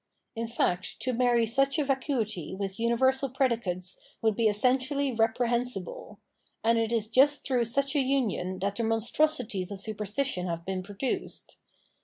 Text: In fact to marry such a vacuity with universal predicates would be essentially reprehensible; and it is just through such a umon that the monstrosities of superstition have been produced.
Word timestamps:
In 0.35 0.47
fact 0.47 0.99
to 1.01 1.13
marry 1.13 1.45
such 1.45 1.77
a 1.77 1.83
vacuity 1.83 2.55
with 2.55 2.79
universal 2.79 3.29
predicates 3.29 3.97
would 4.19 4.35
be 4.35 4.47
essentially 4.47 5.11
reprehensible; 5.11 6.17
and 6.63 6.79
it 6.79 6.91
is 6.91 7.07
just 7.07 7.45
through 7.45 7.65
such 7.65 7.95
a 7.95 7.99
umon 7.99 8.57
that 8.61 8.77
the 8.77 8.83
monstrosities 8.83 9.69
of 9.69 9.79
superstition 9.79 10.47
have 10.47 10.65
been 10.65 10.81
produced. 10.81 11.57